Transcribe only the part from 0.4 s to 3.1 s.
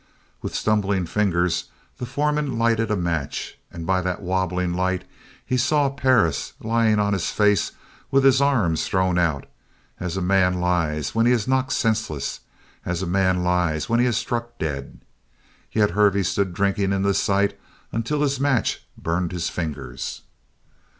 With stumbling fingers, the foreman lighted a